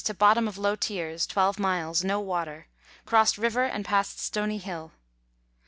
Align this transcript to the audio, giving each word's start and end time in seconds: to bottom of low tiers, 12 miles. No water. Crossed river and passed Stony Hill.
to 0.03 0.15
bottom 0.15 0.47
of 0.47 0.57
low 0.57 0.75
tiers, 0.75 1.27
12 1.27 1.59
miles. 1.59 2.03
No 2.03 2.19
water. 2.19 2.65
Crossed 3.05 3.37
river 3.37 3.65
and 3.65 3.85
passed 3.85 4.17
Stony 4.19 4.57
Hill. 4.57 4.93